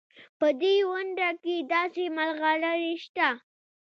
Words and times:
په 0.39 0.47
دې 0.61 0.73
ونډه 0.91 1.29
کې 1.43 1.55
داسې 1.71 2.03
ملغلرې 2.17 2.93
شته. 3.03 3.29